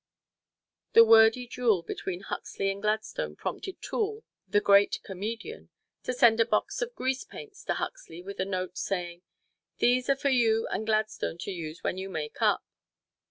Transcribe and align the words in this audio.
The 0.93 1.05
wordy 1.05 1.45
duel 1.45 1.83
between 1.83 2.21
Huxley 2.21 2.71
and 2.71 2.81
Gladstone 2.81 3.35
prompted 3.35 3.83
Toole, 3.83 4.23
the 4.49 4.59
great 4.59 4.99
comedian, 5.03 5.69
to 6.01 6.11
send 6.11 6.39
a 6.39 6.45
box 6.47 6.81
of 6.81 6.95
grease 6.95 7.23
paints 7.23 7.63
to 7.65 7.75
Huxley 7.75 8.23
with 8.23 8.39
a 8.39 8.45
note 8.45 8.79
saying, 8.79 9.21
"These 9.77 10.09
are 10.09 10.15
for 10.15 10.29
you 10.29 10.65
and 10.71 10.87
Gladstone 10.87 11.37
to 11.41 11.51
use 11.51 11.83
when 11.83 11.99
you 11.99 12.09
make 12.09 12.41
up." 12.41 12.65